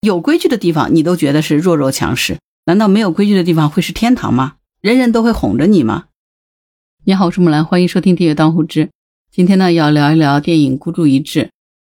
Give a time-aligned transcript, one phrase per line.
[0.00, 4.54] 有规矩的地方你都觉得是弱肉强食，难道没有规矩的地方会是天堂吗？
[4.80, 6.04] 人人都会哄着你吗？
[7.04, 8.86] 你好，我是木兰，欢迎收听《订阅当户知》。
[9.30, 11.42] 今天呢，要聊一聊电影《孤注一掷》，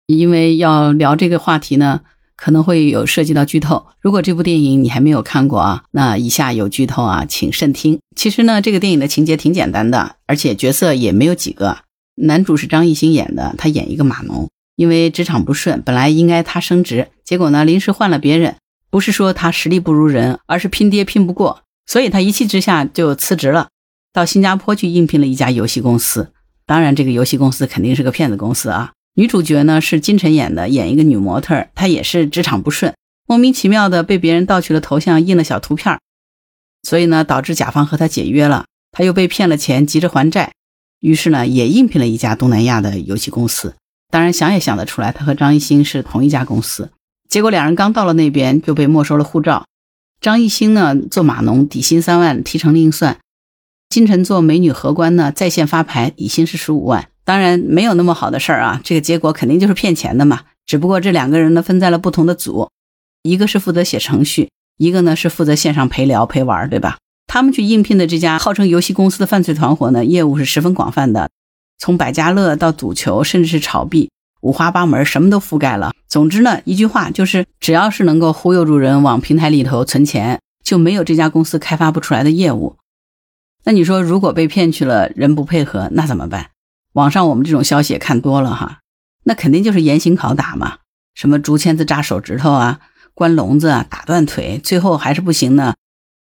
[0.06, 2.00] 因为要聊这个话题呢，
[2.36, 3.88] 可能会有涉及到剧透。
[4.00, 8.00] 如果这部电影你还没有看过啊，那以下有剧透啊，请慎听。
[8.16, 11.80] 其实呢，这个电影的情节挺简单的，而且角色也没有几个。
[12.14, 14.48] 男主是张艺兴演的，他演一个码农。
[14.76, 18.56] 因为职场不顺，本来应该他升职，结果呢临时换了别人。
[18.90, 23.68] 不是说他实力不如人，而是拼爹拼不过，所以他一气之下就辞职了，
[24.12, 26.32] 到新加坡去应聘了一家游戏公司。
[26.66, 28.90] 当然，这个游戏公司肯定是个骗子公司啊。
[29.14, 32.92] 女主角呢是金晨演的，演一个女模特，她也是职场不顺，
[33.28, 36.00] 莫名其妙的被别人盗取了头像，印了小图片，
[36.82, 40.50] 所以呢导致甲方和她解约了，她又被骗了钱，急着还债，
[40.98, 43.76] 于是呢也应聘了一家东南亚的游戏公司。
[44.10, 46.90] 当然想也想得出来，他和张艺兴是同一家公司。
[47.30, 49.64] 结果两人刚到了那边就被没收了护照。
[50.20, 53.14] 张艺兴呢做码农，底薪三万，提成另算；
[53.88, 57.08] 金晨做美女荷官呢，在线发牌，底薪是十五万。
[57.24, 60.40] 当然没有那么好的事儿啊，这个结果肯定就是骗钱的嘛。
[60.66, 62.68] 只不过这两个人呢分在了不同的组，
[63.22, 66.98] 一个是负责写程序，一个呢是负责线上陪聊陪玩，对吧？
[67.28, 71.30] 他们去应聘的这家号称游戏公司的犯罪团伙呢，业务是十分广泛的。
[71.78, 74.10] 从百家乐到赌球，甚至是炒币，
[74.40, 75.92] 五花八门，什么都覆盖了。
[76.08, 82.76] 总之呢，一句话就是，只要是能够忽悠住人往平台里头存钱，就没有这家公司开发不出来的业务。
[83.64, 86.50] 那你说，如果被骗去了，人不配合，那怎么办？
[86.94, 88.78] 网上我们这种消息也看多了哈，
[89.24, 90.78] 那肯定就是严刑拷打嘛，
[91.14, 92.80] 什么竹签子扎手指头啊，
[93.14, 95.74] 关笼子啊，打断腿，最后还是不行呢，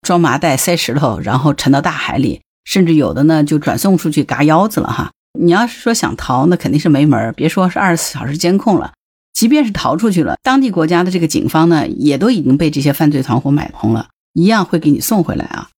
[0.01, 5.11] 装麻袋塞石头，然后沉到大海里，甚至有的呢就转送出去嘎腰子了哈。
[5.39, 8.93] 你要是说想逃，那肯定是没门别说是二十四小时监控了，
[9.33, 15.69] 即便是逃出去了，当地国家的这个警方呢，也都已经被这些犯罪团伙买通了，一样会给你送回来啊。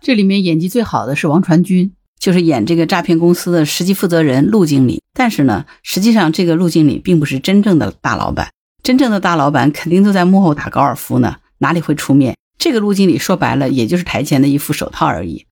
[0.00, 5.02] 这里面演技最好的是王传君，就是演这个诈骗公司的实际负责人陆经理。
[5.12, 8.50] 但是呢，实际上这个陆经理并不是真正的大老板，
[8.82, 12.36] 真正的大老板肯定都在幕后打高尔夫呢，哪里会出面？
[12.58, 15.46] 这个陆经理说白了，也就是台前的一副手套而已。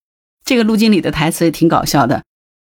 [0.45, 2.23] 这个陆经理的台词也挺搞笑的。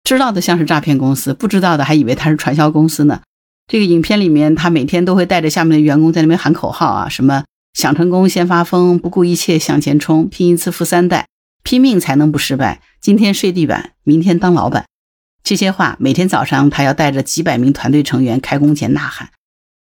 [0.08, 3.20] 知道的像是诈骗公司，不知道的还以为他是传销公司呢。
[3.68, 11.28] 这个影片里面，他每天都会带着下面的员工在那边喊口号啊，什么想成功先发疯，不顾一切向前冲，拼一次富三代，
[11.62, 12.80] 拼命才能不失败。
[13.02, 14.86] 今天睡地板，明天当老板。
[15.44, 19.32] 这些话每天早上他要带着几百名团队成员开工前呐喊。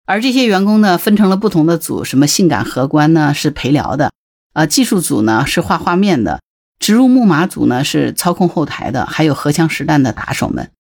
[0.06, 4.12] 而这些员工呢，分成了不同的组，什么性感荷官呢是陪聊的，
[4.52, 6.42] 呃，技术组呢是画画面的。
[6.82, 10.72] 植入木马组呢是操控后台的，还有荷枪实弹的打手们，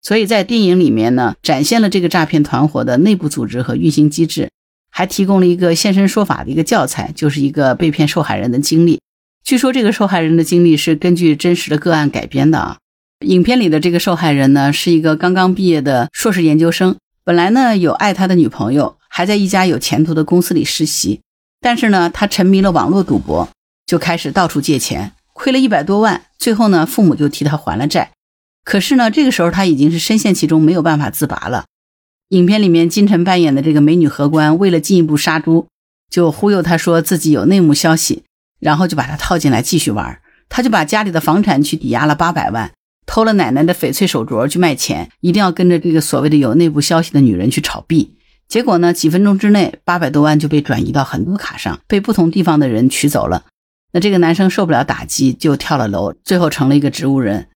[0.00, 4.48] 所以在电影里面呢展现了这个诈骗团伙的内部组织和运行机制，
[4.90, 9.00] 还提供了一个现身说法的一个教材，就是一个被骗受害人的经历。
[9.44, 12.78] 据说这个受害人的经历是根据真实的个案改编的啊。
[13.26, 21.20] 影片里的这个受害人呢是一个刚刚毕业的硕士研究生，本来呢有爱他的女朋友，还在一家有前途的公司里实习，
[21.60, 23.46] 但是呢他沉迷了网络赌博，
[23.84, 25.12] 就开始到处借钱。
[25.40, 28.10] 亏了一百多万，最后呢，父母就替他还了债。
[28.62, 31.64] 可是呢，这个时候他已经是深陷其中，没有办法自拔了。
[32.28, 35.68] 影片里面金晨扮演的这个美女荷官，为了进一步杀猪，
[36.10, 38.24] 就忽悠他说自己有内幕消息，
[38.60, 40.20] 然后就把他套进来继续玩。
[40.50, 42.72] 他就把家里的房产去抵押了八百万，
[43.06, 48.14] 偷了奶奶的翡翠手镯去卖钱，一定要跟着这个所谓的有内部消息的女人去炒币。
[48.46, 53.46] 结果呢，几分钟之内，八百多万就被转移到很多卡上，被不同地方的人取走了。
[53.92, 57.48] 那这个男生受不了打击，就跳了楼，最后成了一个植物人。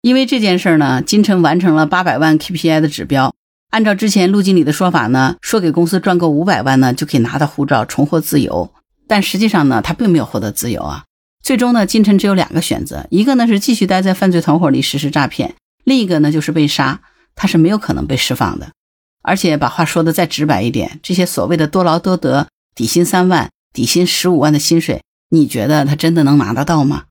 [0.00, 3.34] 因为这件事呢，金晨完成了八百万 KPI 的指标。
[3.70, 8.70] 按照之前陆经理的说法呢，说给公司赚够五百万呢，就可以拿到护照，重获自由。
[9.06, 11.04] 但实际上呢，他并没有获得自由啊。
[11.42, 15.54] 最终呢，金晨只有两个选择：一个呢是继续待在犯罪团伙里实施诈骗，
[15.84, 17.00] 另一个呢就是被杀。
[17.34, 18.70] 他是没有可能被释放的。
[19.22, 25.02] 而且把话说的再直白一点，这些所谓的多劳多得、底薪三万、底薪十五万的薪水。
[25.34, 27.04] 你觉得他真的能拿得到吗？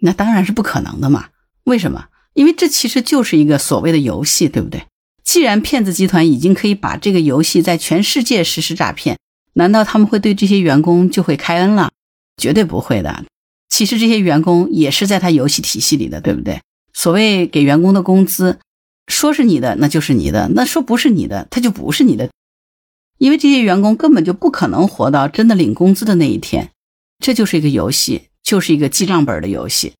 [0.00, 1.30] 那当然是不可能的嘛。
[1.64, 2.08] 为什么？
[2.34, 4.84] 因为这其实就是一个所谓的游戏，对不对？
[5.24, 9.18] 既然骗子集团已经可以把这个游戏在全世界实施诈骗，
[9.54, 11.90] 难道他们会对这些员工就会开恩了？
[12.36, 13.24] 绝对不会的。
[13.70, 16.60] 其实这些员工也是在他游戏体系里的，对不对？
[16.92, 18.58] 所谓给员工的工资，
[19.06, 22.28] 说是你的那就是你的，那说不是你的他就不是你的，
[23.16, 26.70] 因为这些员工根本就不可能活到真的领工资的那一天。
[27.20, 29.92] 这就是一个游戏，就是一个记账本的游戏。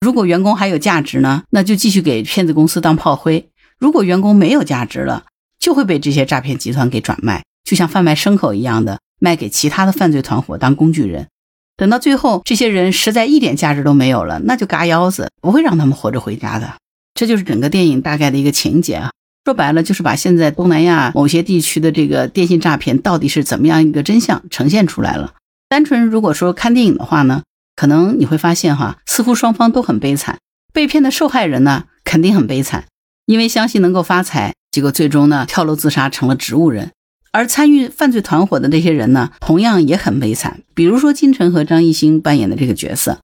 [0.00, 3.46] 如果员工还有价值呢，那就继续给骗子公司当炮灰；
[3.78, 5.24] 如果员工没有价值了，
[5.58, 11.28] 就会被这些诈骗集团给转卖，就像贩卖牲口一样的，卖给其他的犯罪团伙当工具人。
[11.76, 16.74] 等到最后，这些人实在一点价值都没有了，那就嘎腰子，不会让他们活着回家的。
[17.14, 19.10] 这就是整个电影大概的一个情节啊。
[19.44, 25.34] 说白了，就是把现在东南亚某些地区的这个电信诈骗到底是怎么样一个真相呈现出来了。
[25.72, 30.38] 单纯如果说看电影的话呢，可能你会发现哈，似乎双方都很悲惨。
[30.70, 32.84] 被骗的受害人呢，肯定很悲惨，
[33.24, 36.90] 因为相信能够发财，结果最终呢跳楼自杀成了植物人。
[37.30, 40.60] 而参与犯罪团伙的那些人呢，同样也很悲惨。
[40.74, 43.20] 比如说金晨和张艺兴扮演的这个角色，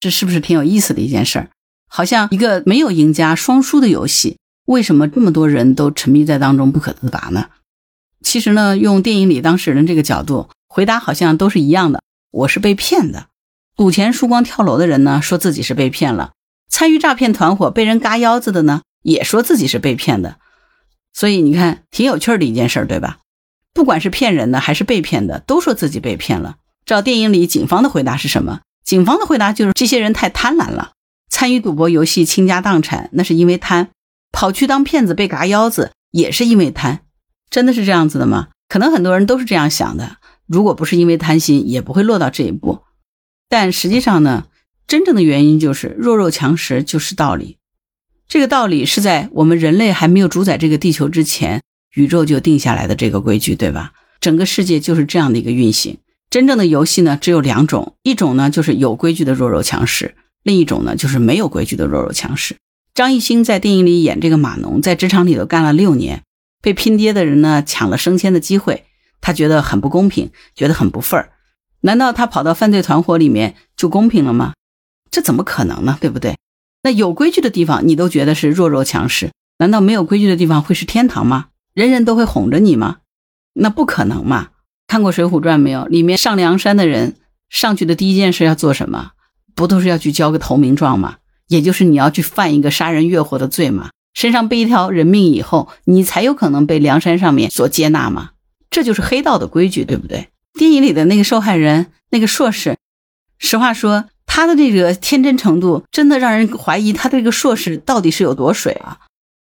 [0.00, 1.50] 这是不是挺有意思的一件事儿？
[1.88, 7.46] 好像一个没有赢家双输的游戏，为什么这么多人都沉迷在当中不可自拔呢？
[8.22, 12.02] 其实呢，用电影里当事人这个角度回答，好像都是一样的。
[12.30, 13.26] 我是被骗的，
[13.76, 16.32] 赌钱输光跳楼的人呢，说自己是被骗了；
[16.68, 20.36] 参与诈骗团伙被人嘎腰子的呢，也说自己是被骗的。
[21.12, 23.18] 所以你看，挺有趣的一件事，对吧？
[23.72, 26.56] 不管是骗人的还是被骗的，都说自己被骗了。
[26.84, 28.60] 照电影里警方的回答是什么？
[28.84, 30.92] 警方的回答就是这些人太贪婪了，
[31.30, 33.86] 参与赌博游戏倾家荡产，那是因为贪；
[34.30, 37.00] 跑去当骗子被嘎腰子，也是因为贪。
[37.48, 38.48] 真的是这样子的吗？
[38.68, 40.16] 可能很多人都是这样想的。
[40.46, 42.80] 如果不是因为贪心，也不会落到这一步。
[43.48, 44.46] 但实际上呢，
[44.86, 47.56] 真正的原因就是弱肉强食就是道理。
[48.28, 51.62] 这个道理是在我们人类还没有主宰这个地球之前。
[51.94, 53.92] 宇宙就定下来的这个规矩，对吧？
[54.20, 55.96] 整个世界就是这样的一个运行。
[56.28, 62.56] 真正的游戏呢，只有两种，一种呢就是有规矩的弱肉强食，另一种呢就是没有规矩的弱肉强食。
[62.92, 66.22] 张艺兴在电影里演这个码农，在职场里头干了六年，
[66.60, 68.84] 被拼爹的人呢抢了升迁的机会，
[69.20, 71.32] 他觉得很不公平，觉得很不忿儿。
[71.80, 74.54] 难道他跑到犯罪团伙里面就公平了吗？
[75.10, 75.98] 这怎么可能呢？
[76.00, 76.36] 对不对？
[76.82, 81.46] 那有规矩的地方你都觉得是弱肉强食，难道没有规矩的地方会是天堂吗？
[81.74, 82.98] 人人都会哄着你吗？
[83.54, 84.48] 那不可能嘛！
[84.86, 85.84] 看过《水浒传》没有？
[85.86, 87.16] 里面上梁山的人
[87.48, 89.12] 上去的第一件事要做什么？
[89.54, 91.16] 不都是要去交个投名状吗？
[91.48, 98.30] 也就是你要去犯一个杀人越货的罪嘛，身上背一条人命以后，你才有可能被梁山上面所接纳嘛。
[98.70, 100.28] 这就是黑道的规矩，对不对？
[100.58, 102.76] 电影里的那个受害人，那个硕士，
[103.38, 109.00] 实话说，他的这个天真程度，真的让人怀疑他这个硕士到底是有多水啊！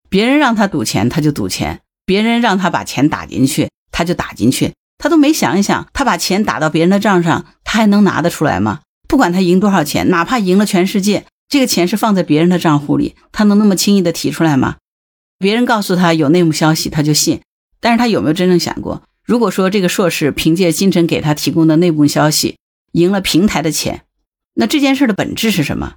[0.09, 1.81] 别人让他赌钱，他就赌钱。
[2.05, 8.79] 别人让他把钱打进去，他就打进去，他都没想一想，他把钱打到别人的账上，他还能拿得出来吗？
[9.07, 14.77] 不管他赢多少钱，哪怕赢了全世界，这个钱是放在别人的账户里，他能那么轻易的提出来吗？
[15.37, 17.41] 别人告诉他有内幕消息，他就信。
[17.81, 22.57] 但是他有没有真正想过，如果说这个硕士凭借金晨给他提供的内幕消息
[22.93, 24.03] 赢了平台的钱，
[24.55, 25.95] 那这件事的本质是什么？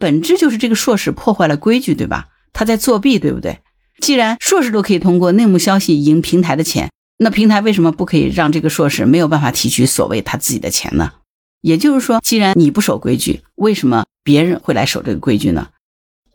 [0.00, 2.28] 本质就是这个硕士破坏了规矩，对吧？
[2.52, 3.60] 他在作弊，对不对？
[4.00, 11.12] 既然硕士都可以通过内幕消息赢平台的钱，那平台为什么不可以让这个硕士没有办法提取所谓他自己的钱呢？
[11.60, 15.68] 也就是说，既然你不守规矩，为什么别人会来守这个规矩呢？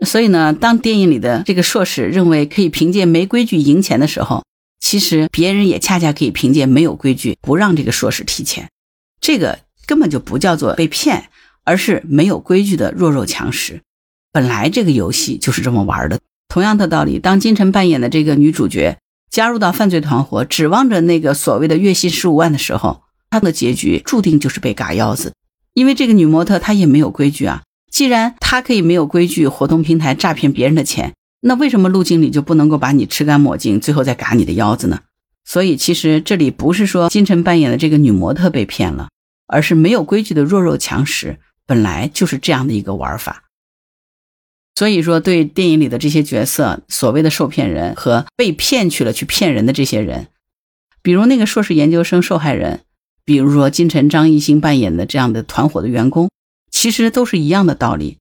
[0.05, 4.45] 所以呢，当电影里的这个硕士认为可以凭借没规矩赢钱的时候，
[4.89, 8.71] 其实别人也恰恰可以凭借没有规矩不让这个硕士提钱，
[9.21, 11.29] 这个根本就不叫做被骗，
[11.63, 13.81] 而是没有规矩的弱肉强食。
[14.31, 16.19] 本来这个游戏就是这么玩的。
[16.47, 18.97] 同样的道理，当金晨扮演的这个女主角
[19.29, 25.33] 加入到犯罪团伙，指望着那个所谓的月薪十五万的时候，她的结局注定就是被嘎腰子。
[25.75, 27.61] 因为这个女模特她也没有规矩啊。
[27.91, 35.01] 既然她可以没有规矩活动平台诈骗别人的钱，那为什么陆经理就不能够把你吃干抹净，最后再嘎你的腰子呢？
[35.45, 39.09] 所以其实这里不是说金晨扮演的这个女模特被骗了，
[39.47, 43.45] 而是没有规矩的弱肉强食本来就是这样的一个玩法。
[44.75, 50.27] 所以说，对电影里的这些角色，所谓的受骗人和被骗去了去骗人的这些人，
[51.01, 52.81] 比如那个硕士研究生受害人，
[53.25, 56.29] 比如说金晨、张艺兴扮演的这样的团伙的员工，
[56.71, 58.19] 其实都是一样的道理。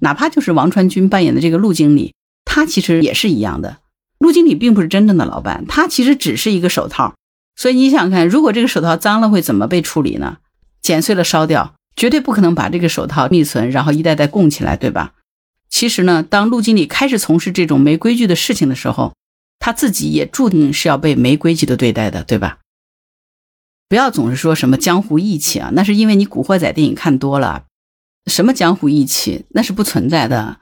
[0.00, 2.14] 哪怕就是王传君扮演的这个陆经理，
[2.44, 3.78] 他其实也是一样的。
[4.18, 7.14] 陆经理并不是真正的老板，他其实只是一个手套。
[7.56, 10.38] 所以你想看，如果这个手套脏了，会怎么被处理呢？
[10.80, 15.14] 剪碎了烧掉，绝对不可能把这个手套密存，然后一代代供起来，对吧？
[15.68, 19.14] 其实呢，当陆经理开始从事这种没规矩的事情的时候，
[19.58, 22.58] 他自己也注定是要被没规矩的对待的，对吧？
[23.88, 27.64] 不要总是说什么江湖义气啊，那是因为你古惑仔电影看多了。
[28.26, 30.58] 什么江湖义气，那是不存在的。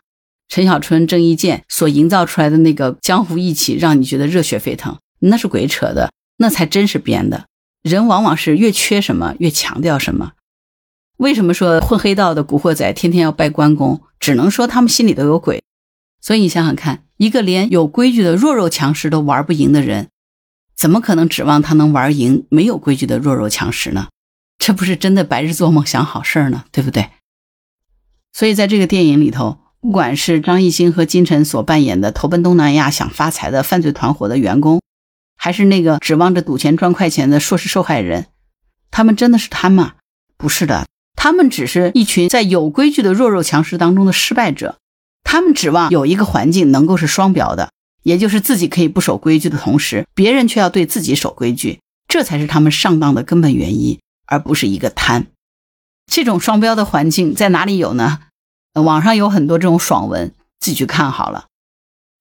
[0.51, 7.47] 陈小春、郑伊健所营造出来的那个江湖义气，让你觉得热血沸腾，那是鬼扯的，那才真是编的。
[7.83, 10.33] 人往往是越缺什么，越强调什么。
[11.19, 14.03] 为什么说混黑道的古惑仔天天要拜关公？
[14.19, 15.63] 只能说他们心里都有鬼。
[16.21, 20.09] 所以你想想看，一个连有规矩的弱肉强食都玩不赢的人，
[20.77, 24.09] 怎么可能指望他能玩赢没有规矩的弱肉强食呢？
[24.59, 27.09] 这不是真的白日做梦想好事儿呢，对不对？
[28.33, 34.83] 所以在这个电影里头，不管是张艺兴和金晨所扮演的投奔东南亚想发财的犯罪团伙的员工，
[35.37, 38.27] 还是那个指望着赌钱赚快钱的硕士受害人，
[38.91, 39.95] 他们真的是贪吗？
[40.37, 44.77] 不是的，他们只是一群在有规矩的弱肉强食当中的失败者。
[45.25, 47.71] 他们指望有一个环境能够是双标的，
[48.03, 55.29] 也就是自己可以不守规矩的同时，别人却要对自己守规矩，这才是他们上当的根本原因，而不是一个贪。
[56.11, 58.19] 这种双标的环境在哪里有呢？
[58.75, 61.47] 网上有很多这种爽文，自己去看好了。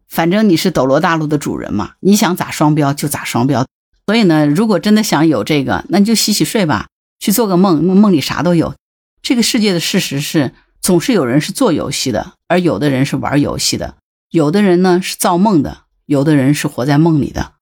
[0.08, 3.66] 反正你是斗罗大陆的主人嘛，你想咋双标就咋双标。
[4.08, 6.88] 所以呢，如果真的想有这个，那你就洗洗睡吧，
[7.20, 8.74] 去做个梦，梦里啥都有。
[9.22, 13.98] 这个世界的事实是，总是有人是做游戏的，而有的人是玩游戏的。
[14.32, 17.54] 有的人呢是造梦的，有的人是活在梦里的。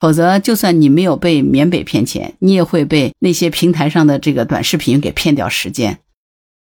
[0.00, 6.00] 否则，就算你没有被缅北骗钱，你也会被那些平台上的这个短视频给骗掉时间。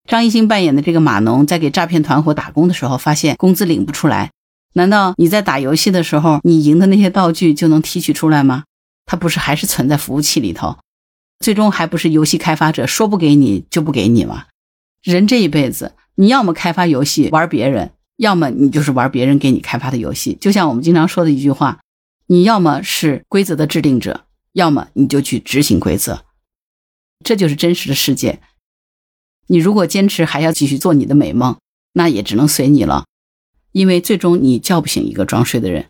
[0.08, 4.32] 张艺兴扮演的这个码农在给诈骗团伙打工的时候，发现工资领不出来。
[4.74, 8.64] 难道你在打游戏的时候，你赢的那些道具就能提取出来吗？
[9.06, 10.78] 它不是还是存在服务器里头？
[11.40, 14.46] 最终还不是游戏开发者说不给你就不给你吗？
[15.04, 20.38] 人这一辈子，你要么开发游戏玩别人，要么你就是玩别人给你开发的游戏。
[20.40, 21.80] 就像我们经常说的一句话。
[22.28, 24.22] 你要么是规则的制定者，
[24.54, 26.24] 要么你就去执行规则，
[27.26, 28.40] 这就是真实的世界。
[29.48, 31.58] 你如果坚持还要继续做你的美梦，
[31.94, 33.06] 那也只能随你了，
[33.72, 35.88] 因为最终你叫不醒一个装睡的人，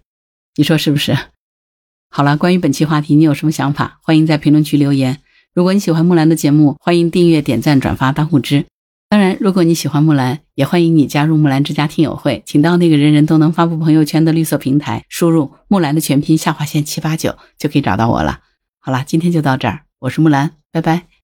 [0.55, 1.17] 你说是不是？
[2.10, 4.00] 好了，关于本期话题，你有什么想法？
[4.01, 5.20] 欢迎在评论区留言。
[5.53, 8.65] 如果你喜欢木兰的节目，欢迎订阅、点赞、转发、当护知。
[9.10, 18.39] 当然，如果你喜欢木兰，也欢迎你加入木兰之家听友会，请到那个人人都能发布朋友圈的绿色平台，输入木兰的全拼下划线七八九，就可以找到我了。
[18.79, 21.20] 好了，今天就到这儿，我是木兰，拜拜。